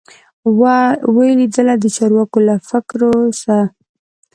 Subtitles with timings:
[0.59, 0.77] وه
[1.13, 3.57] لوېدلي د چارواکو له فکرو سه